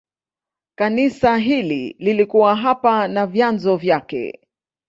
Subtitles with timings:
[0.75, 4.39] Kanisa hili lilikuwa hapa na vyanzo vyake.